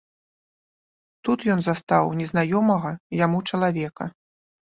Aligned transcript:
Тут 1.27 1.39
ён 1.55 1.59
застаў 1.67 2.05
незнаёмага 2.21 2.93
яму 3.25 3.43
чалавека. 3.53 4.03